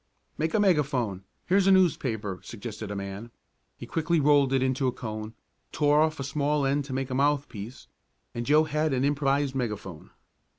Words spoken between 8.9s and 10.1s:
an improvised megaphone.